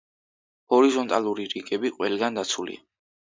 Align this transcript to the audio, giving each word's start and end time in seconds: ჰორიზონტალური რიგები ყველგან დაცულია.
ჰორიზონტალური 0.73 1.45
რიგები 1.53 1.93
ყველგან 1.99 2.39
დაცულია. 2.41 2.83